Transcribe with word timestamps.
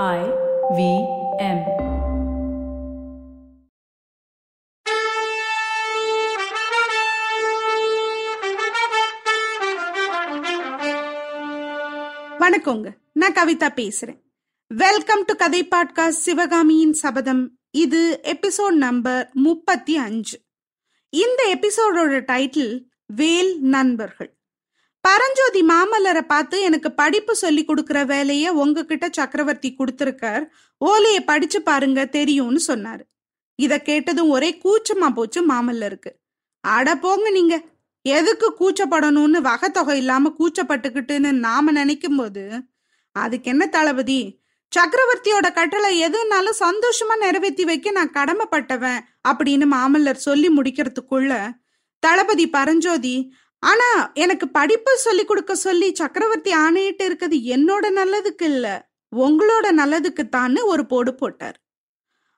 I 0.00 0.20
V 0.70 0.82
M. 1.38 1.58
வணக்கங்க. 12.38 12.92
நான் 13.12 13.32
கவிதா 13.32 13.68
பேசுறேன். 13.72 14.20
வெல்கம் 14.68 15.24
டு 15.24 15.34
கதை 15.34 15.68
பாட்காஸ்ட் 15.68 16.08
சிவகாமியின் 16.08 16.92
சபதம். 16.92 17.58
இது 17.70 18.20
எபிசோட் 18.22 18.74
நம்பர் 18.74 19.30
முப்பத்தி 19.32 19.96
அஞ்சு. 19.96 20.40
இந்த 21.10 21.58
எபிசோடோட 21.58 22.24
டைட்டில் 22.32 22.84
வேல் 23.06 23.60
நண்பர்கள். 23.60 24.36
பரஞ்சோதி 25.04 25.60
மாமல்லரை 25.62 26.20
பார்த்து 26.20 26.56
எனக்கு 26.62 26.90
படிப்பு 26.92 27.32
சொல்லி 27.34 27.62
கொடுக்குற 27.64 27.98
வேலைய 28.06 28.52
உங்ககிட்ட 28.52 29.06
சக்கரவர்த்தி 29.12 29.70
கொடுத்திருக்கார். 29.78 30.44
ஓலைய 30.80 31.18
படிச்சு 31.24 31.62
பாருங்க 31.62 32.00
தெரியும்னு 32.08 32.60
சொன்னாரு. 32.66 33.02
இத 33.58 33.78
கேட்டதும் 33.78 34.30
ஒரே 34.30 34.50
கூச்சமா 34.64 35.08
போச்சு 35.14 35.40
மாமல்லருக்கு. 35.48 36.10
அட 36.64 36.88
போங்க 36.96 37.30
நீங்க. 37.30 37.56
எதுக்கு 38.04 38.48
கூச்சப்படணும்னு 38.60 39.40
வகத்தொகை 39.40 39.96
இல்லாம 39.96 40.30
கூச்சப்பட்டுக்கிட்டுன்னு 40.38 41.32
நாம 41.46 41.72
நினைக்கும் 41.72 42.16
போது 42.16 42.44
அதுக்கு 43.16 43.50
என்ன 43.50 43.64
தளபதி? 43.66 44.20
சக்கரவர்த்தியோட 44.72 45.46
கட்டளை 45.52 45.90
எதுனாலும் 46.06 46.60
சந்தோஷமா 46.64 47.14
நிறைவேற்றி 47.20 47.64
வைக்க 47.64 47.90
நான் 47.90 48.14
கடமைப்பட்டவன் 48.14 49.00
அப்படின்னு 49.28 49.66
மாமல்லர் 49.74 50.24
சொல்லி 50.28 50.48
முடிக்கிறதுக்குள்ள 50.48 51.32
தளபதி 52.02 52.46
பரஞ்சோதி 52.48 53.16
ஆனா 53.62 54.12
எனக்கு 54.14 54.48
படிப்பு 54.48 54.96
சொல்லி 54.96 55.24
கொடுக்க 55.24 55.54
சொல்லி 55.54 55.94
சக்கரவர்த்தி 55.94 56.52
ஆணையிட்டு 56.52 57.04
இருக்கிறது 57.04 57.36
என்னோட 57.36 57.84
நல்லதுக்கு 58.00 58.42
இல்ல 58.42 58.90
உங்களோட 59.12 59.66
நல்லதுக்கு 59.70 60.22
தான்னு 60.36 60.60
ஒரு 60.64 60.86
போடு 60.86 61.14
போட்டார். 61.14 61.56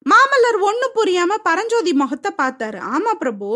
மாமல்லர் 0.06 0.58
ஒண்ணு 0.68 0.86
புரியாம 0.96 1.32
பரஞ்சோதி 1.42 1.92
முகத்தை 1.92 2.30
பார்த்தாரு. 2.42 2.78
ஆமா 2.94 3.12
பிரபு 3.12 3.48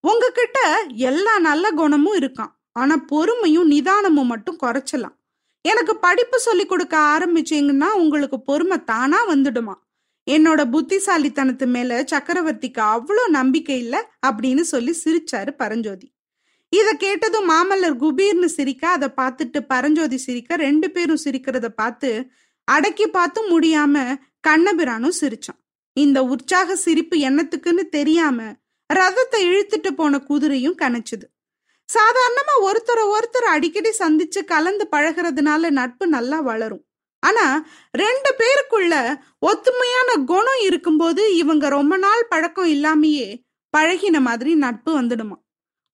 உங்ககிட்ட 0.00 0.58
எல்லா 0.94 1.38
நல்ல 1.38 1.70
குணமும் 1.70 2.18
இருக்கான் 2.20 2.52
ஆனா 2.72 2.94
பொறுமையும் 3.12 3.70
நிதானமும் 3.70 4.30
மட்டும் 4.32 4.58
குறைச்சலாம். 4.62 5.16
எனக்கு 5.60 5.96
படிப்பு 5.96 6.38
சொல்லி 6.38 6.66
கொடுக்க 6.66 6.96
ஆரம்பிச்சீங்கன்னா 6.98 7.88
உங்களுக்கு 7.92 8.40
பொறுமை 8.40 8.84
தானா 8.84 9.20
வந்துடுமா? 9.28 9.74
என்னோட 10.26 10.60
புத்திசாலித்தனத்து 10.70 11.66
மேல 11.66 12.04
சக்கரவர்த்திக்கு 12.10 12.82
அவ்வளோ 12.94 13.24
நம்பிக்கை 13.28 13.78
இல்லை 13.78 14.00
அப்படின்னு 14.26 14.60
சொல்லி 14.60 14.94
சிரிச்சாரு 15.04 15.50
பரஞ்சோதி. 15.50 16.06
இதை 16.76 16.92
கேட்டதும் 16.96 17.48
மாமல்லர் 17.50 17.96
குபீர்னு 18.02 18.48
சிரிக்க 18.56 18.84
அதை 18.88 19.08
பார்த்துட்டு 19.20 19.58
பரஞ்சோதி 19.72 20.18
சிரிக்க 20.26 20.56
ரெண்டு 20.66 20.86
பேரும் 20.90 21.22
சிரிக்கிறத 21.24 21.66
பார்த்து 21.80 22.10
அடக்கி 22.68 23.06
பார்த்தும் 23.06 23.48
முடியாம 23.54 23.96
கண்ணபிரானும் 24.48 25.18
சிரிச்சான். 25.20 25.60
இந்த 25.96 26.18
உற்சாக 26.32 26.76
சிரிப்பு 26.84 27.16
என்னத்துக்குன்னு 27.28 27.84
தெரியாம 27.98 28.38
ரதத்தை 28.90 29.38
இழுத்துட்டு 29.48 29.90
போன 29.96 30.20
குதிரையும் 30.28 30.80
கணச்சுது 30.82 31.26
சாதாரணமா 31.88 32.54
ஒருத்தரை 32.68 33.04
ஒருத்தர் 33.14 33.48
அடிக்கடி 33.54 33.90
சந்திச்சு 33.98 34.40
கலந்து 34.52 34.84
பழகிறதுனால 34.94 35.70
நட்பு 35.78 36.04
நல்லா 36.16 36.38
வளரும். 36.40 36.84
ஆனா 37.22 37.46
ரெண்டு 38.02 38.30
பேருக்குள்ள 38.40 38.94
ஒத்துமையான 39.50 40.10
குணம் 40.32 40.62
இருக்கும்போது 40.68 41.22
இவங்க 41.36 41.68
ரொம்ப 41.78 41.94
நாள் 41.96 42.30
பழக்கம் 42.32 42.72
இல்லாமையே 42.76 43.28
பழகின 43.74 44.16
மாதிரி 44.28 44.52
நட்பு 44.64 44.90
வந்துடுமா? 45.00 45.36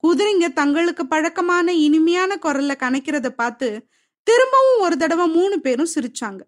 குதிரைங்க 0.03 0.53
தங்களுக்கு 0.53 1.07
பழக்கமான 1.07 1.73
இனிமையான 1.73 2.39
குரல்ல 2.43 2.73
கணக்கிறத 2.79 3.29
பார்த்து 3.29 3.69
திரும்பவும் 4.23 4.81
ஒரு 4.81 4.97
தடவை 4.97 5.27
மூணு 5.29 5.61
பேரும் 5.61 5.93
சிரிச்சாங்க. 5.95 6.41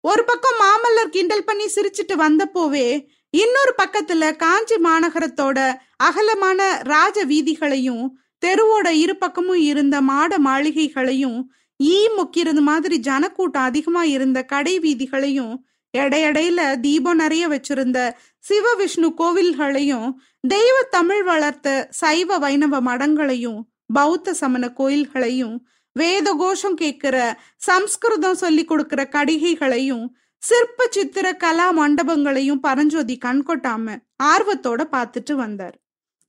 ஒரு 0.00 0.24
பக்கம் 0.24 0.58
மாமல்லர் 0.60 1.10
கிண்டல் 1.10 1.44
பண்ணி 1.44 1.64
சிரிச்சிட்டு 1.64 2.14
வந்தப்போவே 2.16 3.06
இன்னொரு 3.30 3.74
பக்கத்துல 3.82 4.36
காஞ்சி 4.36 4.74
மாநகரத்தோட 4.74 5.58
அகலமான 5.96 6.60
ராஜ 6.82 7.24
வீதிகளையும் 7.24 8.04
தெருவோட 8.46 8.88
இரு 8.88 9.16
பக்கமும் 9.16 9.62
இருந்த 9.62 10.00
மாட 10.00 10.38
மாளிகைகளையும் 10.38 11.38
ஈ 11.76 12.08
முக்கிறது 12.08 12.60
மாதிரி 12.60 12.98
ஜனக்கூட்டம் 12.98 13.62
அதிகமா 13.62 14.04
இருந்த 14.04 14.42
கடை 14.42 14.78
வீதிகளையும் 14.80 15.66
எடையடையில 15.94 16.80
தீபம் 16.80 17.16
நிறைய 17.16 17.48
வச்சிருந்த 17.48 17.98
சிவ 18.44 18.74
விஷ்ணு 18.74 19.08
கோவில்களையும் 19.18 20.08
தெய்வ 20.48 20.76
தமிழ் 20.90 21.22
வளர்த்த 21.22 21.88
சைவ 21.90 22.38
வைணவ 22.38 22.80
மடங்களையும் 22.80 23.60
பௌத்த 23.92 24.34
சமண 24.34 24.64
கோயில்களையும் 24.78 25.56
வேத 25.96 26.34
கோஷம் 26.34 26.74
கேட்கிற 26.74 27.16
சம்ஸ்கிருதம் 27.56 28.34
சொல்லி 28.34 28.64
கொடுக்கிற 28.64 29.08
கடிகைகளையும் 29.12 30.06
சிற்ப 30.42 30.88
சித்திர 30.90 31.36
கலா 31.36 31.72
மண்டபங்களையும் 31.72 32.60
பரஞ்சோதி 32.60 33.18
கண்கொட்டாம 33.24 33.96
ஆர்வத்தோட 34.22 34.82
பார்த்துட்டு 34.92 35.34
வந்தார். 35.34 35.76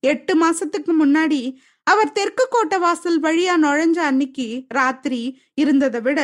எட்டு 0.03 0.33
மாசத்துக்கு 0.35 0.91
முன்னாடி 1.03 1.41
அவர் 1.83 2.11
தெற்கு 2.11 2.45
கோட்டை 2.49 2.77
வாசல் 2.79 3.19
வழியா 3.21 3.53
நுழைஞ்ச 3.65 3.97
அன்னைக்கு 3.97 4.65
ராத்திரி 4.67 5.21
இருந்ததை 5.55 6.01
விட 6.01 6.19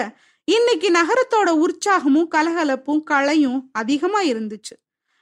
இன்னைக்கு 0.48 0.92
நகரத்தோட 0.92 1.66
உற்சாகமும் 1.66 2.28
கலகலப்பும் 2.28 3.04
களையும் 3.04 3.70
அதிகமா 3.72 4.24
இருந்துச்சு. 4.24 4.76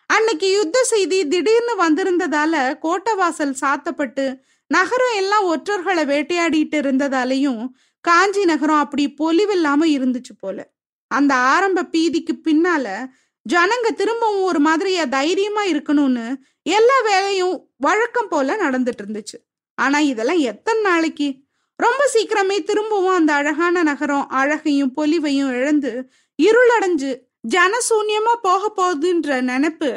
அன்னைக்கு 0.05 0.51
யுத்த 0.51 0.83
செய்தி 0.83 1.27
திடீர்னு 1.27 1.89
வந்திருந்ததால 1.89 2.79
கோட்டை 2.79 3.15
வாசல் 3.15 3.55
சாத்தப்பட்டு 3.61 4.39
நகரம் 4.67 5.15
எல்லாம் 5.15 5.55
ஒற்றர்களை 5.55 6.05
வேட்டையாடிட்டு 6.05 6.77
இருந்ததாலையும் 6.79 7.67
காஞ்சி 8.01 8.45
நகரம் 8.45 8.77
அப்படி 8.77 9.15
பொலிவில்லாம 9.19 9.85
இருந்துச்சு 9.85 10.33
போல. 10.39 10.73
அந்த 11.07 11.33
ஆரம்ப 11.35 11.83
பீதிக்கு 11.83 12.33
பின்னால 12.43 13.05
ஜனங்க 13.49 13.87
திரும்பவும் 13.95 14.43
ஒரு 14.43 14.59
மாதிரியா 14.59 15.05
தைரியமா 15.05 15.65
இருக்கணும்னு 15.65 16.35
எல்லா 16.63 17.01
வேலையும் 17.01 17.73
வழக்கம் 17.77 18.27
போல 18.27 18.69
நடந்துட்டு 18.69 19.03
இருந்துச்சு. 19.07 19.37
ஆனா 19.75 19.99
இதெல்லாம் 19.99 20.37
எத்தனை 20.37 20.81
நாளைக்கு? 20.81 21.42
ரொம்ப 21.83 22.01
சீக்கிரமே 22.13 22.63
திரும்பவும் 22.63 23.13
அந்த 23.13 23.33
அழகான 23.33 23.83
நகரம் 23.83 24.27
அழகையும் 24.29 24.93
பொலிவையும் 24.97 25.53
இழந்து 25.53 25.91
இருளடைஞ்சு 26.39 27.11
ஜனசூன்யமா 27.47 28.33
போக 28.41 28.71
போகுதுன்ற 28.77 29.41
நினைப்பு 29.41 29.91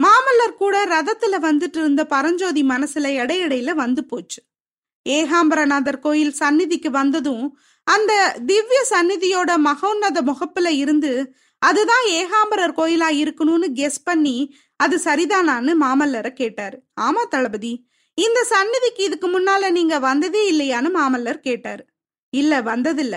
மாமல்லர் 0.00 0.56
கூட 0.56 0.76
ரதத்துல 0.86 1.38
வந்துட்டு 1.40 1.78
இருந்த 1.78 2.02
பரஞ்சோதி 2.06 2.62
மனசுல 2.62 3.10
இடையிடையில 3.20 3.70
வந்து 3.74 4.02
போச்சு. 4.04 4.40
ஏகாம்பரநாதர் 5.06 6.00
கோயில் 6.00 6.32
சந்நிதிக்கு 6.32 6.90
வந்ததும் 6.90 7.46
அந்த 7.86 8.12
திவ்ய 8.46 8.80
சந்நிதியோட 8.90 9.52
மகோன்னத 9.58 10.18
முகப்புல 10.22 10.68
இருந்து 10.74 11.12
அதுதான் 11.62 12.04
ஏகாம்பரர் 12.10 12.76
கோயிலா 12.76 13.08
இருக்கணும்னு 13.22 13.68
கெஸ் 13.74 14.04
பண்ணி 14.04 14.36
அது 14.76 14.96
சரிதானான்னு 15.04 15.72
மாமல்லரை 15.80 16.32
கேட்டாரு. 16.32 16.76
ஆமா 17.00 17.22
தளபதி 17.30 17.72
இந்த 18.18 18.44
சந்நிதிக்கு 18.44 19.02
இதுக்கு 19.04 19.28
முன்னால 19.28 19.70
நீங்க 19.70 19.98
வந்ததே 19.98 20.42
இல்லையான்னு 20.52 20.90
மாமல்லர் 20.98 21.40
கேட்டாரு. 21.40 21.82
இல்ல 22.32 22.62
வந்ததில்ல. 22.62 23.16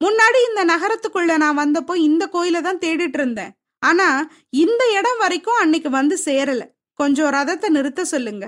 முன்னாடி 0.00 0.38
இந்த 0.48 0.62
நகரத்துக்குள்ள 0.64 1.36
நான் 1.36 1.58
வந்தப்போ 1.58 1.94
இந்த 1.94 2.24
கோயில 2.32 2.60
தான் 2.60 2.78
தேடிட்டு 2.78 3.18
இருந்தேன். 3.18 3.52
ஆனா 3.82 4.08
இந்த 4.50 4.82
இடம் 4.98 5.18
வரைக்கும் 5.18 5.54
அன்னைக்கு 5.54 5.90
வந்து 5.90 6.16
சேரல. 6.24 6.62
கொஞ்சம் 6.98 7.30
ரதத்தை 7.30 7.68
நிறுத்த 7.68 8.04
சொல்லுங்க. 8.04 8.44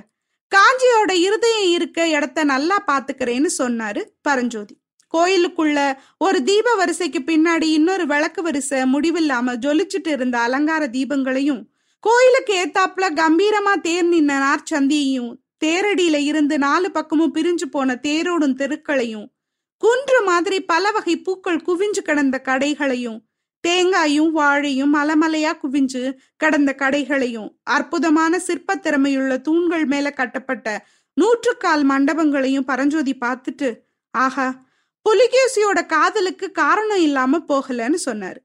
காஞ்சியோட 0.52 1.12
இருதயம் 1.12 1.70
இருக்க 1.70 2.08
இடத்த 2.08 2.44
நல்லா 2.44 2.76
பாத்துக்கிறேன்னு 2.86 3.50
சொன்னாரு 3.58 4.02
பரஞ்சோதி. 4.22 4.74
கோயிலுக்குள்ள 5.14 5.78
ஒரு 6.18 6.42
தீப 6.42 6.74
வரிசைக்கு 6.74 7.20
பின்னாடி 7.26 7.66
இன்னொரு 7.70 8.06
விளக்கு 8.06 8.42
வரிசை 8.42 8.78
முடிவில்லாம 8.84 9.54
ஜொலிச்சுட்டு 9.56 10.06
இருந்த 10.06 10.38
அலங்கார 10.38 10.86
தீபங்களையும் 10.86 11.62
கோயிலுக்கு 12.04 12.52
ஏத்தாப்புல 12.54 13.06
கம்பீரமா 13.20 13.74
தேர் 13.80 14.08
நின்ன 14.12 14.32
நார்ச்சந்தியையும் 14.44 15.30
தேரடியில 15.64 16.16
இருந்து 16.16 16.58
நாலு 16.58 16.90
பக்கமும் 16.90 17.34
பிரிஞ்சு 17.34 17.66
போன 17.70 17.98
தேரோடும் 18.02 18.56
தெருக்களையும் 18.56 19.26
குன்று 19.76 20.24
மாதிரி 20.24 20.60
பல 20.60 20.90
வகை 20.90 21.16
பூக்கள் 21.16 21.56
குவிஞ்சு 21.56 21.98
கிடந்த 21.98 22.40
கடைகளையும் 22.40 23.26
தேங்காயும் 23.60 24.30
வாழையும் 24.30 24.94
மலமலையா 24.94 25.52
குவிஞ்சு 25.62 26.16
கடந்த 26.36 26.74
கடைகளையும் 26.74 27.58
அற்புதமான 27.62 28.38
சிற்ப 28.38 28.76
திறமையுள்ள 28.76 29.40
தூண்கள் 29.40 29.84
மேல 29.84 30.10
கட்டப்பட்ட 30.10 30.86
நூற்றுக்கால் 31.14 31.84
மண்டபங்களையும் 31.84 32.64
பரஞ்சோதி 32.64 33.16
பார்த்துட்டு 33.20 33.80
ஆஹா 34.10 34.66
புலிகேசியோட 35.06 35.86
காதலுக்கு 35.86 36.50
காரணம் 36.50 36.98
இல்லாம 36.98 37.38
போகலன்னு 37.48 37.98
சொன்னாரு. 38.04 38.36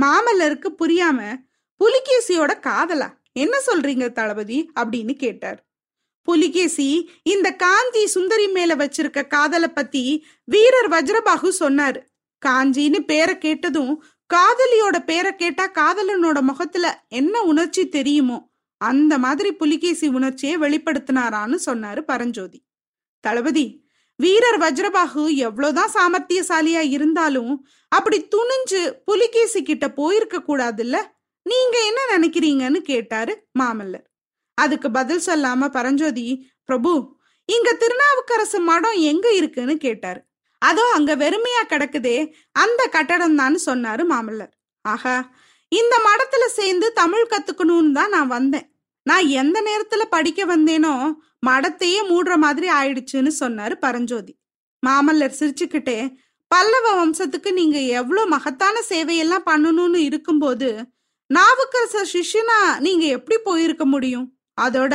மாமல்லருக்கு 0.00 0.68
புரியாம 0.78 1.36
புலிகேசியோட 1.80 2.52
காதலா? 2.60 3.08
என்ன 3.32 3.56
சொல்றீங்க 3.66 4.12
தளபதி? 4.12 4.70
அப்படின்னு 4.80 5.12
கேட்டார். 5.12 5.67
புலிகேசி 6.28 6.88
இந்த 7.22 7.48
காஞ்சி 7.62 8.02
சுந்தரி 8.06 8.46
மேல 8.56 8.76
வச்சிருக்க 8.76 9.20
காதலை 9.26 9.68
பத்தி 9.68 10.04
வீரர் 10.44 10.90
வஜ்ரபாகு 10.90 11.50
சொன்னாரு. 11.60 12.00
காஞ்சின்னு 12.42 13.00
பேரை 13.10 13.34
கேட்டதும் 13.38 13.92
காதலியோட 14.34 14.96
பேரை 15.04 15.32
கேட்டா 15.36 15.64
காதலனோட 15.78 16.38
முகத்துல 16.50 16.86
என்ன 17.08 17.42
உணர்ச்சி 17.52 17.84
தெரியுமோ 17.96 18.38
அந்த 18.80 19.14
மாதிரி 19.18 19.50
புலிகேசி 19.60 20.06
உணர்ச்சியை 20.18 20.56
வெளிப்படுத்தினாரான்னு 20.64 21.58
சொன்னாரு 21.66 22.00
பரஞ்சோதி. 22.10 22.58
தளபதி 23.24 23.66
வீரர் 24.18 24.58
வஜ்ரபாகு 24.60 25.24
எவ்வளவுதான் 25.46 25.94
சாமர்த்தியசாலியா 25.96 26.82
இருந்தாலும் 26.96 27.52
அப்படி 27.92 28.18
துணிஞ்சு 28.34 28.80
புலிகேசி 29.04 29.60
கிட்ட 29.62 29.86
போயிருக்க 29.98 30.38
கூடாதுல்ல? 30.40 30.96
நீங்க 31.46 31.76
என்ன 31.88 32.00
நினைக்கிறீங்கன்னு 32.14 32.80
கேட்டாரு 32.90 33.34
மாமல்லர். 33.58 34.07
அதுக்கு 34.64 34.88
பதில் 34.98 35.26
சொல்லாம 35.28 35.68
பரஞ்சோதி 35.76 36.26
பிரபு 36.68 36.92
இங்க 37.48 37.68
திருநாவுக்கரசு 37.82 38.58
மடம் 38.70 38.98
எங்க 39.10 39.26
இருக்குன்னு 39.38 39.74
கேட்டாரு. 39.84 40.20
அதோ 40.62 40.84
அங்க 40.96 41.12
வெறுமையா 41.22 41.62
கிடக்குதே 41.72 42.16
அந்த 42.62 42.80
கட்டடம் 42.96 43.36
தான் 43.40 43.56
சொன்னாரு 43.66 44.02
மாமல்லர். 44.12 44.52
ஆஹா 44.84 45.16
இந்த 45.72 45.94
மடத்துல 46.08 46.44
சேர்ந்து 46.58 46.86
தமிழ் 47.00 47.30
கத்துக்கணும்னு 47.32 47.92
தான் 47.98 48.12
நான் 48.16 48.30
வந்தேன். 48.36 48.66
நான் 49.06 49.26
எந்த 49.42 49.58
நேரத்துல 49.68 50.02
படிக்க 50.14 50.40
வந்தேனோ 50.54 50.94
மடத்தையே 51.46 52.00
மூடுற 52.10 52.32
மாதிரி 52.44 52.68
ஆயிடுச்சுன்னு 52.78 53.32
சொன்னாரு 53.42 53.74
பரஞ்சோதி. 53.84 54.32
மாமல்லர் 54.82 55.38
சிரிச்சுக்கிட்டே 55.40 55.98
பல்லவ 56.50 56.86
வம்சத்துக்கு 56.98 57.50
நீங்க 57.60 57.78
எவ்வளோ 58.00 58.22
மகத்தான 58.34 58.82
சேவையெல்லாம் 58.90 59.48
பண்ணணும்னு 59.50 60.00
இருக்கும்போது 60.08 60.68
நாவுக்கரசர் 61.30 62.12
சிஷ்யனா 62.12 62.58
நீங்க 62.86 63.04
எப்படி 63.16 63.36
போயிருக்க 63.48 63.84
முடியும்? 63.94 64.26
அதோட 64.64 64.94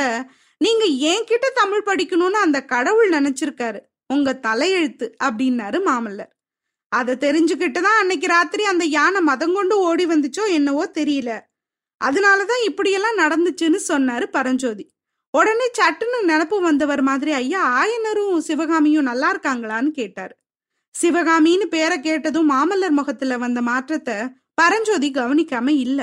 நீங்க 0.60 0.84
என்கிட்ட 1.10 1.46
தமிழ் 1.60 1.86
படிக்கணும்னு 1.88 2.38
அந்த 2.46 2.58
கடவுள் 2.74 3.10
நினைச்சிருக்காரு 3.10 3.80
உங்க 4.06 4.32
தலையெழுத்து 4.46 5.06
அப்படின்னாரு 5.26 5.78
மாமல்லர். 5.88 6.30
அதை 6.92 7.14
தெரிஞ்சுக்கிட்டு 7.24 7.80
தான் 7.80 8.00
அன்னைக்கு 8.00 8.26
ராத்திரி 8.26 8.64
அந்த 8.72 8.84
யானை 8.96 9.20
மதம் 9.30 9.54
கொண்டு 9.54 9.74
ஓடி 9.88 10.04
வந்துச்சோ 10.06 10.44
என்னவோ 10.58 10.84
தெரியல. 10.98 11.30
அதனாலதான் 12.00 12.62
இப்படியெல்லாம் 12.68 13.20
நடந்துச்சுன்னு 13.22 13.80
சொன்னாரு 13.88 14.26
பரஞ்சோதி. 14.36 14.84
உடனே 15.34 15.66
சட்டுன்னு 15.78 16.18
நினப்பு 16.30 16.56
வந்தவர் 16.60 17.02
மாதிரி 17.02 17.30
ஐயா 17.32 17.60
ஆயனரும் 17.80 18.36
சிவகாமியும் 18.48 19.08
நல்லா 19.10 19.28
இருக்காங்களான்னு 19.34 19.90
கேட்டாரு. 20.00 20.34
சிவகாமின்னு 20.94 21.66
பேரை 21.66 21.96
கேட்டதும் 22.00 22.50
மாமல்லர் 22.52 22.98
முகத்துல 22.98 23.38
வந்த 23.44 23.60
மாற்றத்தை 23.70 24.16
பரஞ்சோதி 24.54 25.08
கவனிக்காம 25.10 25.68
இல்ல. 25.86 26.00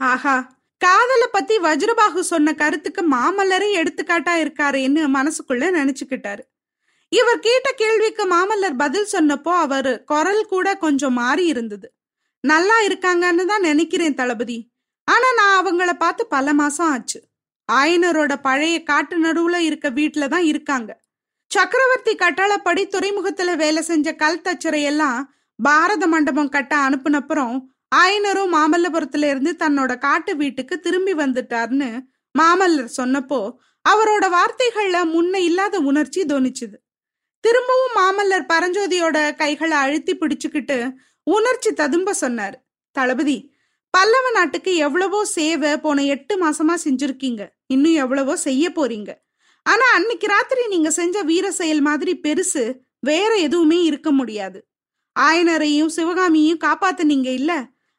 ஆஹா 0.00 0.36
காதலை 0.80 1.26
பத்தி 1.32 1.54
வஜ்ரபாகு 1.58 2.20
சொன்ன 2.20 2.54
கருத்துக்கு 2.54 3.02
மாமல்லரே 3.10 3.68
எடுத்துக்காட்டா 3.80 4.34
இருக்காருன்னு 4.42 5.02
மனசுக்குள்ள 5.16 5.64
நினைச்சுக்கிட்டாரு. 5.78 6.42
இவர் 7.12 7.38
கேட்ட 7.38 7.68
கேள்விக்கு 7.72 8.24
மாமல்லர் 8.34 8.76
பதில் 8.76 9.12
சொன்னப்போ 9.12 9.52
அவர் 9.64 9.90
குரல் 10.04 10.44
கூட 10.46 10.76
கொஞ்சம் 10.76 11.12
மாறி 11.12 11.46
இருந்தது. 11.46 11.88
நல்லா 12.44 12.76
இருக்காங்கன்னு 12.88 13.44
தான் 13.44 13.60
நினைக்கிறேன் 13.60 14.14
தளபதி. 14.14 14.58
ஆனா 15.04 15.28
நான் 15.32 15.56
அவங்கள 15.60 15.90
பார்த்து 15.92 16.26
பல 16.26 16.52
மாசம் 16.52 16.90
ஆச்சு. 16.90 17.20
ஆயனரோட 17.68 18.32
பழைய 18.42 18.82
காட்டு 18.82 19.16
நடுவுல 19.24 19.56
இருக்க 19.68 19.90
வீட்டுல 19.90 20.28
தான் 20.28 20.42
இருக்காங்க. 20.42 20.90
சக்கரவர்த்தி 21.50 22.12
கட்டளப்படி 22.14 22.82
துறைமுகத்துல 22.94 23.56
வேலை 23.56 23.82
செஞ்ச 23.82 24.12
கல் 24.14 24.44
தச்சரை 24.46 24.82
எல்லாம் 24.82 25.20
பாரத 25.58 26.06
மண்டபம் 26.06 26.48
கட்ட 26.48 26.72
அனுப்புனப்புறம் 26.76 27.54
ஆயனரும் 27.92 28.54
மாமல்லபுரத்துல 28.54 29.28
இருந்து 29.28 29.52
தன்னோட 29.58 29.98
காட்டு 29.98 30.36
வீட்டுக்கு 30.36 30.80
திரும்பி 30.80 31.14
வந்துட்டார்னு 31.14 31.90
மாமல்லர் 32.38 32.90
சொன்னப்போ 32.96 33.40
அவரோட 33.84 34.24
வார்த்தைகள்ல 34.28 34.96
முன்ன 35.04 35.34
இல்லாத 35.34 35.78
உணர்ச்சி 35.80 36.22
தோணிச்சுது. 36.22 36.76
திரும்பவும் 37.40 37.94
மாமல்லர் 37.96 38.46
பரஞ்சோதியோட 38.48 39.34
கைகளை 39.34 39.76
அழுத்தி 39.76 40.14
பிடிச்சுக்கிட்டு 40.14 40.96
உணர்ச்சி 41.26 41.72
ததும்ப 41.72 42.12
சொன்னார். 42.14 42.56
தளபதி 42.92 43.56
பல்லவ 43.90 44.30
நாட்டுக்கு 44.30 44.76
எவ்வளவோ 44.76 45.24
சேவை 45.24 45.76
போன 45.78 46.04
எட்டு 46.04 46.38
மாசமா 46.38 46.74
செஞ்சிருக்கீங்க. 46.84 47.42
இன்னும் 47.66 47.94
எவ்வளவோ 47.94 48.36
செய்ய 48.36 48.70
போறீங்க. 48.70 49.10
ஆனா 49.62 49.86
அன்னைக்கு 49.94 50.26
ராத்திரி 50.26 50.66
நீங்க 50.66 50.90
செஞ்ச 50.90 51.22
வீர 51.22 51.46
செயல் 51.52 51.80
மாதிரி 51.80 52.20
பெருசு 52.24 52.64
வேற 53.00 53.34
எதுவுமே 53.36 53.82
இருக்க 53.82 54.10
முடியாது. 54.10 54.58
ஆயனரையும் 55.16 55.94
சிவகாமியையும் 55.96 56.62
காப்பாத்துனீங்க 56.64 57.28
இல்ல? 57.32 57.52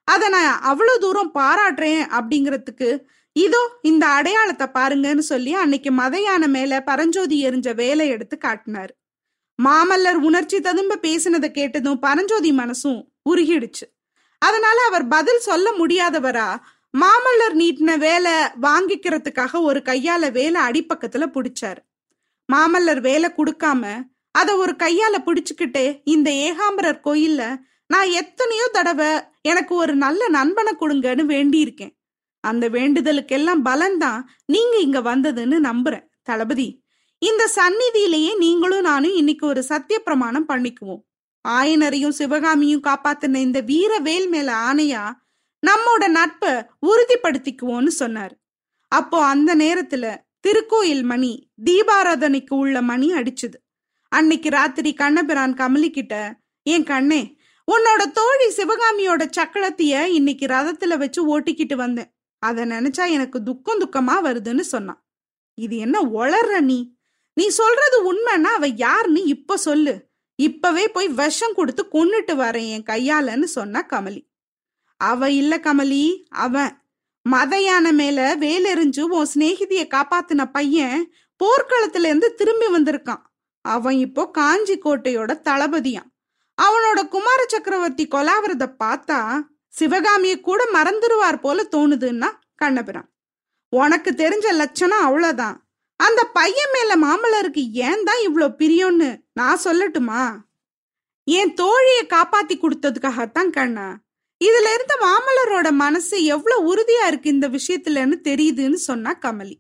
அதை 0.10 0.28
நான் 0.30 0.54
அவ்வளோ 0.70 0.94
தூரம் 0.98 1.32
பாராட்டுறேன் 1.40 2.04
அப்படிங்கிறதுக்கு 2.18 2.90
இதோ 3.36 3.62
இந்த 3.82 4.06
அடையாளத்தை 4.08 4.68
பாருங்கன்னு 4.74 5.24
சொல்லி 5.32 5.52
அன்னைக்கு 5.54 5.92
மதையான 5.92 6.44
மேல 6.48 6.80
பரஞ்சோதி 6.84 7.38
எரிஞ்ச 7.48 7.70
வேலை 7.76 8.06
எடுத்து 8.08 8.36
காட்டினாரு. 8.46 8.94
மாமல்லர் 9.60 10.20
உணர்ச்சி 10.28 10.58
ததும்ப 10.60 11.00
பேசினதை 11.02 11.50
கேட்டதும் 11.52 12.00
பரஞ்சோதி 12.00 12.52
மனசும் 12.52 13.00
உருகிடுச்சு. 13.30 13.86
அதனால 14.42 14.78
அவர் 14.88 15.06
பதில் 15.08 15.40
சொல்ல 15.40 15.68
முடியாதவரா 15.72 16.50
மாமல்லர் 16.94 17.56
நீட்டின 17.62 17.92
வேலை 17.98 18.36
வாங்கிக்கிறதுக்காக 18.62 19.62
ஒரு 19.62 19.80
கையால 19.86 20.32
வேலை 20.32 20.60
அடிப்பக்கத்துல 20.62 21.26
பிடிச்சாரு. 21.36 21.82
மாமல்லர் 22.50 23.02
வேலை 23.02 23.30
கொடுக்காம 23.30 23.84
அத 24.36 24.50
ஒரு 24.56 24.74
கையால 24.84 25.16
பிடிச்சுக்கிட்டே 25.26 25.86
இந்த 26.04 26.30
ஏகாம்பரர் 26.48 27.04
கோயில்ல 27.04 27.44
நான் 27.90 28.10
எத்தனையோ 28.10 28.70
தடவை 28.72 29.22
எனக்கு 29.42 29.76
ஒரு 29.76 29.96
நல்ல 29.96 30.28
நண்பனை 30.28 30.74
கொடுங்கன்னு 30.80 31.24
வேண்டியிருக்கேன். 31.36 31.94
அந்த 32.40 32.70
வேண்டுதலுக்கெல்லாம் 32.70 33.62
பலன்தான் 33.66 34.22
நீங்க 34.46 34.78
இங்க 34.78 35.00
வந்ததுன்னு 35.00 35.58
நம்புறேன் 35.60 36.06
தளபதி. 36.24 36.84
இந்த 37.18 37.52
சந்நிதியிலேயே 37.56 38.38
நீங்களும் 38.38 38.82
நானும் 38.82 39.16
இன்னைக்கு 39.16 39.48
ஒரு 39.48 39.64
சத்திய 39.64 40.00
பிரமாணம் 40.00 40.50
பண்ணிக்குவோம். 40.50 41.02
ஆயனரையும் 41.48 42.18
சிவகாமியும் 42.20 42.84
காப்பாத்தின 42.84 43.36
இந்த 43.36 43.60
வீர 43.62 44.00
வேல் 44.00 44.30
மேல 44.30 44.54
ஆணையா 44.54 45.12
நம்மோட 45.68 46.08
நட்பை 46.08 46.54
உறுதிப்படுத்திக்குவோம்னு 46.86 47.88
சொன்னார். 47.88 48.34
அப்போ 48.88 49.26
அந்த 49.26 49.56
நேரத்துல 49.56 50.16
திருக்கோயில் 50.48 51.04
மணி 51.04 51.52
தீபாராதனைக்கு 51.66 52.54
உள்ள 52.54 52.82
மணி 52.82 53.12
அடிச்சுது. 53.14 53.58
அன்னைக்கு 54.08 54.50
ராத்திரி 54.50 54.94
கண்ணபிரான் 54.94 55.54
கமலிக்கிட்ட 55.54 56.32
என் 56.64 56.84
கண்ணே 56.84 57.38
உன்னோட 57.70 58.12
தோழி 58.12 58.48
சிவகாமியோட 58.56 59.24
சக்கரத்திய 59.38 60.04
இன்னைக்கு 60.06 60.46
ரதத்துல 60.46 60.98
வச்சு 60.98 61.40
ஓட்டிக்கிட்டு 61.40 61.76
வந்தேன். 61.76 62.10
அத 62.40 62.66
நினைச்சா 62.66 63.10
எனக்கு 63.10 63.44
துக்கம் 63.44 63.80
துக்கமா 63.80 64.16
வருதுன்னு 64.24 64.60
சொன்னான். 64.60 65.02
இது 65.54 65.78
என்ன 65.78 66.02
ஒளர்ற 66.02 66.60
நீ? 66.60 66.98
நீ 67.34 67.48
சொல்றது 67.48 67.98
உண்மைன்னா 68.14 68.52
அவ 68.58 68.68
யாருன்னு 68.68 69.24
இப்ப 69.24 69.58
சொல்லு. 69.58 69.94
இப்பவே 70.36 70.88
போய் 70.88 71.08
விஷம் 71.08 71.54
கொடுத்து 71.54 71.84
கொன்னுட்டு 71.94 72.34
வரேன் 72.44 72.70
என் 72.70 72.88
கையாலன்னு 72.90 73.44
சொன்னா 73.44 73.82
கமலி. 73.88 74.22
அவ 74.98 75.30
இல்ல 75.32 75.58
கமலி 75.58 76.24
அவன் 76.30 76.72
மதையான 77.26 77.92
மேல 77.92 78.36
வேலெறிஞ்சு 78.36 79.02
உன் 79.02 79.32
சிநேகிதிய 79.34 79.82
காப்பாத்தின 79.88 80.52
பையன் 80.52 81.14
போர்க்களத்துல 81.44 82.10
இருந்து 82.12 82.34
திரும்பி 82.34 82.66
வந்திருக்கான். 82.66 83.24
அவன் 83.62 83.98
இப்போ 83.98 84.30
காஞ்சி 84.30 84.78
கோட்டையோட 84.78 85.32
தளபதியான் 85.50 86.09
அவனோட 86.66 87.08
குமார 87.08 87.46
சக்கரவர்த்தி 87.48 88.08
கொலாவரத 88.08 88.66
பார்த்தா 88.84 89.40
சிவகாமிய 89.68 90.42
கூட 90.42 90.68
மறந்துடுவார் 90.74 91.40
போல 91.40 91.64
தோணுதுன்னா 91.64 92.30
கண்ணபிரான். 92.56 93.10
உனக்கு 93.70 94.12
தெரிஞ்ச 94.12 94.52
லட்சணம் 94.52 95.06
அவ்வளோதான் 95.08 95.58
அந்த 95.96 96.24
பையன் 96.24 96.72
மேல 96.74 96.96
மாமல்லருக்கு 96.96 97.72
ஏன் 97.72 98.04
தான் 98.04 98.22
இவ்வளோ 98.28 98.48
பிரியம்னு 98.58 99.22
நான் 99.34 99.60
சொல்லட்டுமா? 99.64 100.36
என் 101.24 101.54
தோழியை 101.54 102.04
காப்பாத்தி 102.08 102.56
கொடுத்ததுக்காகத்தான் 102.62 103.50
கண்ணா. 103.50 103.98
இதுல 104.42 104.74
இருந்து 104.74 104.96
மாமல்லரோட 105.08 105.72
மனசு 105.72 106.24
எவ்வளவு 106.24 106.76
உறுதியா 106.76 107.06
இருக்கு 107.08 107.30
இந்த 107.30 107.50
விஷயத்துலன்னு 107.50 108.18
தெரியுதுன்னு 108.24 108.74
சொன்னா 108.74 109.14
கமலி. 109.14 109.58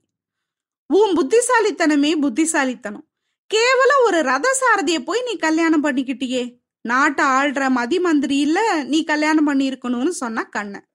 உன் 0.85 1.13
புத்திசாலித்தனமே 1.17 2.19
புத்திசாலித்தனம். 2.19 3.07
கேவலம் 3.47 4.03
ஒரு 4.05 4.21
ரத 4.21 4.47
சாரதியை 4.61 4.99
போய் 4.99 5.21
நீ 5.21 5.35
கல்யாணம் 5.35 5.83
பண்ணிக்கிட்டியே. 5.83 6.58
நாட்டை 6.81 7.25
ஆள்ற 7.25 7.69
மதி 7.69 7.99
இல்ல 8.39 8.83
நீ 8.83 9.03
கல்யாணம் 9.03 9.47
பண்ணியிருக்கணும்னு 9.47 10.07
சொன்னா 10.07 10.43
கண்ணன் 10.43 10.87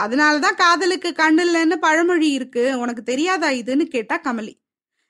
அதனாலதான் 0.00 0.56
காதலுக்கு 0.56 1.10
கண்ணு 1.10 1.42
இல்லைன்னு 1.44 1.76
பழமொழி 1.76 2.30
இருக்கு. 2.30 2.78
உனக்கு 2.78 3.02
தெரியாதா 3.02 3.48
இதுன்னு 3.48 3.84
கேட்டா 3.84 4.20
கமலி. 4.20 4.54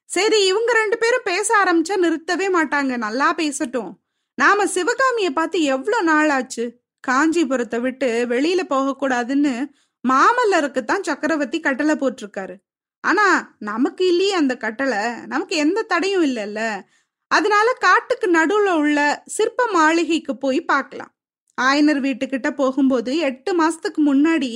சரி 0.04 0.46
இவங்க 0.46 0.72
ரெண்டு 0.72 0.98
பேரும் 0.98 1.24
பேச 1.24 1.64
ஆரம்பிச்சா 1.64 1.94
நிறுத்தவே 2.04 2.48
மாட்டாங்க. 2.54 2.96
நல்லா 2.96 3.34
பேசட்டும். 3.34 3.92
நாம 4.34 4.66
சிவகாமிய 4.66 5.30
பார்த்து 5.30 5.62
எவ்வளவு 5.62 6.02
நாள் 6.02 6.28
ஆச்சு? 6.28 6.82
காஞ்சிபுரத்தை 7.00 7.80
விட்டு 7.80 8.26
வெளியில 8.28 8.60
போகக்கூடாதுன்னு 8.68 9.66
மாமல்லருக்கு 10.04 10.84
தான் 10.84 11.02
சக்கரவர்த்தி 11.02 11.60
கட்டளை 11.60 11.94
போட்டிருக்காரு. 11.94 12.56
ஆனா 13.00 13.56
நமக்கு 13.58 14.06
இல்லையே 14.06 14.32
அந்த 14.32 14.56
கட்டளை. 14.56 15.02
நமக்கு 15.26 15.56
எந்த 15.56 15.82
தடையும் 15.82 16.24
இல்லைல்ல. 16.24 16.82
அதனால 17.30 17.68
காட்டுக்கு 17.78 18.26
நடுவுல 18.30 18.70
உள்ள 18.74 18.98
சிற்ப 19.26 19.66
மாளிகைக்கு 19.72 20.34
போய் 20.36 20.60
பார்க்கலாம். 20.64 21.12
ஆயனர் 21.58 22.00
வீட்டுக்கிட்ட 22.00 22.48
போகும்போது 22.50 23.12
எட்டு 23.18 23.50
மாசத்துக்கு 23.60 24.00
முன்னாடி 24.06 24.50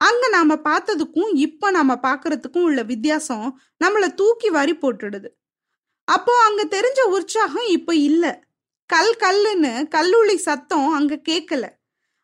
அங்க 0.00 0.24
நாம 0.28 0.56
பார்த்ததுக்கும் 0.68 1.30
இப்ப 1.46 1.70
நாம 1.70 1.96
பாக்குறதுக்கும் 2.02 2.66
உள்ள 2.68 2.80
வித்தியாசம் 2.82 3.46
நம்மள 3.84 4.04
தூக்கி 4.14 4.48
வாரி 4.50 4.74
போட்டுடுது. 4.74 5.28
அப்போ 6.08 6.34
அங்க 6.46 6.62
தெரிஞ்ச 6.76 7.00
உற்சாகம் 7.16 7.68
இப்ப 7.68 7.94
இல்ல. 8.08 8.24
கல் 8.90 9.14
கல்லுன்னு 9.24 9.72
கல்லூலி 9.96 10.36
சத்தம் 10.48 10.88
அங்க 10.92 11.14
கேட்கல 11.30 11.64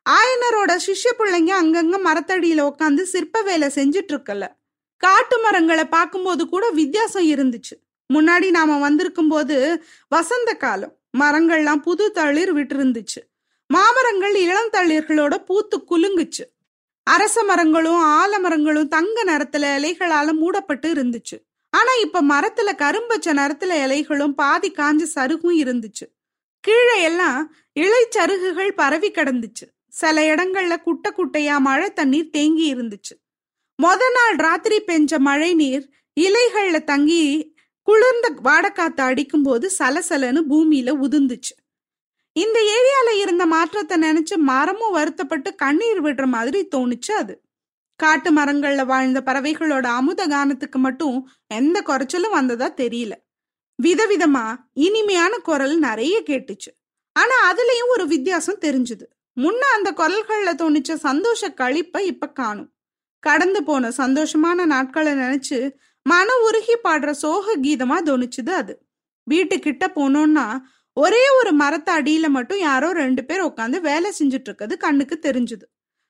ஆயனரோட 0.06 0.72
சிஷ்ய 0.86 1.10
பிள்ளைங்க 1.18 1.52
அங்கங்க 1.62 1.96
மரத்தடியில 2.08 2.60
உட்காந்து 2.70 3.02
சிற்ப 3.14 3.42
வேலை 3.42 3.68
செஞ்சிட்டு 3.76 4.12
இருக்கல. 4.14 4.44
காட்டு 5.02 5.36
மரங்களை 5.40 5.84
பார்க்கும்போது 5.86 6.42
கூட 6.48 6.64
வித்தியாசம் 6.70 7.28
இருந்துச்சு. 7.34 7.74
முன்னாடி 8.12 8.50
நாம 8.50 8.78
வந்திருக்கும் 8.78 9.28
போது 9.28 9.84
வசந்த 10.08 10.54
காலம். 10.54 10.96
மரங்கள்லாம் 11.18 11.76
புது 11.76 12.10
தளிர் 12.10 12.56
விட்டுருந்துச்சு. 12.56 13.20
மாமரங்கள் 13.66 14.34
இளம் 14.34 14.70
தளிர்களோட 14.72 15.34
பூத்து 15.36 15.84
குலுங்குச்சு. 15.90 16.44
அரச 17.02 17.42
மரங்களும் 17.44 18.02
ஆலமரங்களும் 18.02 18.88
தங்க 18.88 19.24
நிறத்துல 19.24 19.64
இலைகளால 19.78 20.32
மூடப்பட்டு 20.32 20.94
இருந்துச்சு. 20.94 21.46
ஆனா 21.70 21.92
இப்ப 22.00 22.22
மரத்துல 22.22 22.72
கரும்பச்ச 22.72 23.32
நிறத்துல 23.32 23.74
இலைகளும் 23.86 24.32
பாதி 24.32 24.70
காஞ்ச 24.70 25.06
சருகும் 25.14 25.56
இருந்துச்சு. 25.56 26.18
கீழே 26.60 27.02
எல்லாம் 27.02 27.54
இலை 27.72 28.08
சருகுகள் 28.10 28.70
பரவி 28.70 29.10
கிடந்துச்சு. 29.10 29.74
சில 29.88 30.34
இடங்கள்ல 30.34 30.82
குட்டை 30.82 31.12
குட்டையா 31.12 31.58
மழை 31.58 31.92
தண்ணீர் 31.92 32.30
தேங்கி 32.30 32.74
இருந்துச்சு. 32.74 33.14
மொத 33.82 34.02
நாள் 34.14 34.36
ராத்திரி 34.36 34.80
பெஞ்ச 34.80 35.18
மழை 35.18 35.54
நீர் 35.54 35.90
இலைகள்ல 36.20 36.84
தங்கி 36.84 37.49
குளிர்ந்த 37.82 38.34
வாடக்காத்து 38.44 39.00
அடிக்கும் 39.00 39.42
போது 39.42 39.70
சலசலன்னு 39.78 40.40
பூமியில 40.50 40.90
உதிர்ந்துச்சு. 41.02 41.54
இந்த 42.32 42.58
ஏரியால 42.76 43.18
இருந்த 43.18 43.46
மாற்றத்தை 43.46 43.98
நினைச்சு 43.98 44.36
மரமும் 44.36 44.92
வருத்தப்பட்டு 44.92 45.54
கண்ணீர் 45.54 46.02
விடுற 46.02 46.26
மாதிரி 46.26 46.68
தோணுச்சு 46.76 47.12
அது. 47.12 47.42
காட்டு 47.96 48.30
மரங்கள்ல 48.32 48.86
வாழ்ந்த 48.86 49.22
பறவைகளோட 49.26 49.84
அமுத 49.84 50.26
கானத்துக்கு 50.26 50.78
மட்டும் 50.78 51.30
எந்த 51.46 51.82
குறைச்சலும் 51.82 52.30
வந்ததா 52.30 52.68
தெரியல. 52.70 53.12
விதவிதமா 53.82 54.56
இனிமையான 54.72 55.38
குரல் 55.38 55.78
நிறைய 55.78 56.22
கேட்டுச்சு. 56.26 56.70
ஆனா 57.12 57.52
அதுலயும் 57.52 57.90
ஒரு 57.90 58.06
வித்தியாசம் 58.06 58.60
தெரிஞ்சுது. 58.60 59.06
முன்ன 59.40 59.62
அந்த 59.76 59.92
குரல்கள்ல 59.92 60.50
தோணிச்ச 60.54 60.94
சந்தோஷ 60.94 61.48
கழிப்பை 61.48 62.00
இப்ப 62.00 62.28
காணும். 62.28 62.72
கடந்து 63.18 63.64
போன 63.64 63.88
சந்தோஷமான 63.88 64.64
நாட்களை 64.64 65.12
நினைச்சு 65.12 65.58
மன 66.06 66.28
உருகி 66.36 66.76
பாடுற 66.84 67.10
சோக 67.10 67.56
கீதமா 67.56 67.96
தோணுச்சுது 68.00 68.50
அது. 68.50 68.86
வீட்டுக்கிட்ட 69.30 69.84
போனோம்னா 69.94 70.58
ஒரே 70.92 71.24
ஒரு 71.38 71.52
மரத்த 71.52 72.02
அடியில 72.02 72.28
மட்டும் 72.28 72.58
யாரோ 72.58 72.92
ரெண்டு 72.92 73.24
பேர் 73.24 73.44
உட்காந்து 73.44 73.80
வேலை 73.80 74.12
செஞ்சுட்டு 74.18 74.48
இருக்கிறது 74.48 74.76
கண்ணுக்கு 74.76 75.18
தெரிஞ்சுது. 75.22 75.66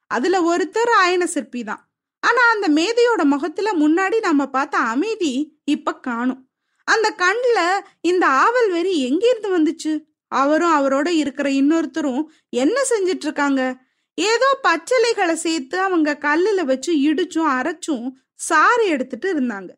அதுல 0.07 0.57
ஒருத்தர் 0.57 0.93
ஆயன 1.05 1.25
சிற்பி 1.25 1.65
தான். 1.65 1.91
ஆனா 2.21 2.43
அந்த 2.51 2.69
மேதையோட 2.69 3.25
முகத்துல 3.25 3.73
முன்னாடி 3.73 4.21
நம்ம 4.21 4.47
பார்த்த 4.47 4.79
அமைதி 4.79 5.61
இப்ப 5.65 5.95
காணும். 5.95 6.51
அந்த 6.85 7.15
கண்ணுல 7.19 7.81
இந்த 8.01 8.27
ஆவல் 8.27 8.71
வெறி 8.71 9.01
எங்கிருந்து 9.01 9.59
வந்துச்சு? 9.59 9.93
அவரும் 10.29 10.75
அவரோட 10.79 11.09
இருக்கிற 11.09 11.51
இன்னொருத்தரும் 11.51 12.25
என்ன 12.51 12.81
செஞ்சிட்டு 12.91 13.27
இருக்காங்க 13.29 13.77
ஏதோ 14.15 14.59
பச்சலைகளை 14.63 15.33
சேர்த்து 15.33 15.81
அவங்க 15.81 16.19
கல்லுல 16.21 16.65
வச்சு 16.65 16.93
இடிச்சும் 16.97 17.51
அரைச்சும் 17.59 18.07
சாறு 18.35 18.87
எடுத்துட்டு 18.87 19.29
இருந்தாங்க. 19.35 19.71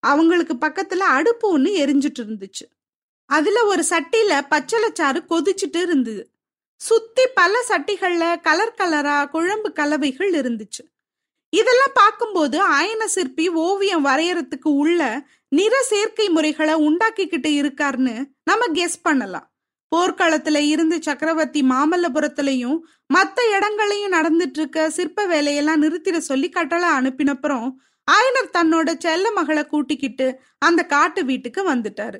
அவங்களுக்கு 0.00 0.54
பக்கத்துல 0.54 0.96
அடுப்பு 0.96 1.58
ஒண்ணு 1.58 1.62
எரிஞ்சிட்டு 1.62 2.22
இருந்துச்சு. 2.22 2.66
அதுல 3.26 3.64
ஒரு 3.64 3.84
சட்டியில 3.90 4.40
பச்சளைச்சாறு 4.50 5.20
கொதிச்சுட்டு 5.30 5.76
இருந்தது. 5.76 6.30
சுத்தி 6.76 7.22
பல 7.34 7.64
சட்டிகள்ல 7.68 8.40
கலர் 8.40 8.74
கலரா 8.78 9.30
குழம்பு 9.30 9.72
கலவைகள் 9.72 10.30
இருந்துச்சு. 10.30 10.84
இதெல்லாம் 11.50 11.94
பார்க்கும்போது 11.94 12.70
ஆயன 12.70 13.04
சிற்பி 13.04 13.48
ஓவியம் 13.48 14.04
வரையறதுக்கு 14.04 14.68
உள்ள 14.68 15.28
நிற 15.48 15.82
சேர்க்கை 15.82 16.28
முறைகளை 16.28 16.74
உண்டாக்கிக்கிட்டு 16.74 17.50
இருக்காருன்னு 17.60 18.24
நம்ம 18.44 18.66
கெஸ் 18.74 19.02
பண்ணலாம். 19.02 19.52
போர்க்களத்துல 19.96 20.58
இருந்து 20.58 21.02
சக்கரவர்த்தி 21.02 21.62
மாமல்லபுரத்திலையும் 21.62 22.78
மத்த 23.14 23.56
இடங்களையும் 23.56 24.12
நடந்துட்டு 24.12 24.58
இருக்க 24.58 24.90
சிற்ப 24.90 25.26
வேலையெல்லாம் 25.26 25.82
நிறுத்திட 25.82 26.18
சொல்லி 26.18 26.48
கட்டளை 26.48 26.88
அனுப்பினப்புறம் 26.88 27.72
ஆயனர் 28.10 28.56
தன்னோட 28.58 28.98
செல்ல 28.98 29.32
மகளை 29.32 29.66
கூட்டிக்கிட்டு 29.66 30.40
அந்த 30.58 30.86
காட்டு 30.86 31.24
வீட்டுக்கு 31.24 31.74
வந்துட்டாரு. 31.74 32.18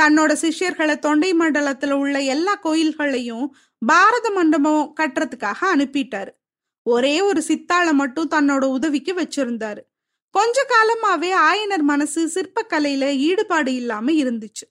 தன்னோட 0.00 0.32
சிஷ்யர்களை 0.42 0.98
தொண்டை 0.98 1.34
மண்டலத்துல 1.34 1.90
உள்ள 1.92 2.20
எல்லா 2.20 2.60
கோயில்களையும் 2.64 3.46
பாரத 3.86 4.30
மண்டபம் 4.30 4.94
கட்டுறதுக்காக 5.00 5.60
அனுப்பிட்டாரு. 5.62 6.28
ஒரே 6.82 7.20
ஒரு 7.20 7.42
சித்தாளை 7.42 7.92
மட்டும் 7.92 8.30
தன்னோட 8.30 8.64
உதவிக்கு 8.64 9.14
வச்சிருந்தாரு. 9.14 9.80
கொஞ்ச 10.30 10.66
காலமாவே 10.68 11.30
ஆயனர் 11.50 11.82
மனசு 11.82 12.30
சிற்பக்கலையில 12.34 13.16
ஈடுபாடு 13.16 13.74
இல்லாம 13.74 14.10
இருந்துச்சு. 14.10 14.66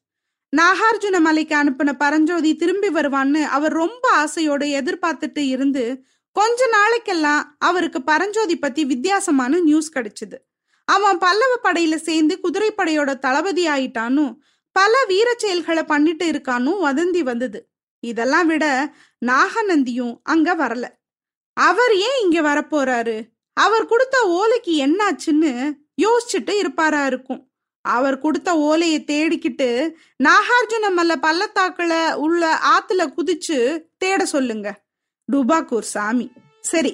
நாகார்ஜுன 0.55 1.19
மலைக்கு 1.19 1.55
அனுப்பின 1.55 1.93
பரஞ்சோதி 1.93 2.55
திரும்பி 2.55 2.87
வருவான்னு 2.87 3.41
அவர் 3.41 3.73
ரொம்ப 3.73 4.03
ஆசையோட 4.17 4.63
எதிர்பார்த்துட்டு 4.79 5.39
இருந்து 5.39 6.03
கொஞ்ச 6.31 6.65
நாளைக்கெல்லாம் 6.67 7.43
அவருக்கு 7.59 8.03
பரஞ்சோதி 8.03 8.57
பத்தி 8.57 8.85
வித்தியாசமான 8.85 9.59
நியூஸ் 9.59 9.93
கிடைச்சது. 9.97 10.37
அவன் 10.87 11.17
பல்லவ 11.17 11.53
படையில 11.63 11.95
சேர்ந்து 11.95 12.35
குதிரைப்படையோட 12.43 13.19
தளபதி 13.19 13.63
ஆயிட்டானும் 13.67 14.33
பல 14.75 14.93
வீர 15.07 15.33
செயல்களை 15.37 15.83
பண்ணிட்டு 15.83 16.25
இருக்கானும் 16.31 16.81
வதந்தி 16.85 17.21
வந்தது. 17.21 17.59
இதெல்லாம் 18.03 18.47
விட 18.47 18.65
நாகநந்தியும் 19.25 20.15
அங்க 20.23 20.55
வரல. 20.55 20.85
அவர் 21.57 21.93
ஏன் 21.95 22.19
இங்க 22.23 22.39
வரப்போறாரு? 22.41 23.17
அவர் 23.57 23.85
கொடுத்த 23.85 24.17
ஓலைக்கு 24.39 24.73
என்னாச்சுன்னு 24.85 25.51
யோசிச்சுட்டு 26.01 26.53
இருப்பாரா 26.57 27.05
இருக்கும். 27.05 27.41
அவர் 27.81 28.17
கொடுத்த 28.19 28.49
ஓலையை 28.57 28.99
தேடிக்கிட்டு 29.01 29.69
நாகார்ஜுன 30.23 30.91
மல்ல 30.97 31.15
பள்ளத்தாக்குல 31.25 32.13
உள்ள 32.13 32.59
ஆத்துல 32.73 33.07
குதிச்சு 33.17 33.59
தேட 33.97 34.25
சொல்லுங்க. 34.25 34.67
டுபாக்கூர் 35.31 35.91
சாமி. 35.93 36.27
சரி 36.61 36.93